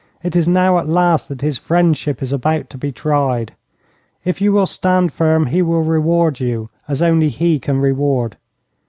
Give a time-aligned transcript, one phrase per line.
[0.23, 3.53] 'It is now at last that this friendship is about to be tried.
[4.25, 8.35] If you will stand firm, he will reward you as only he can reward.